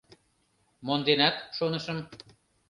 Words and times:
Монденат, 0.85 1.35
шонышым. 1.55 1.97